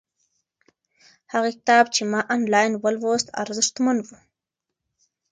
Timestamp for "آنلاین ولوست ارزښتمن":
2.35-3.97